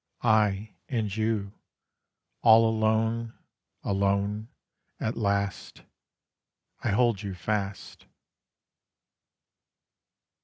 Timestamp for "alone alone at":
2.67-5.15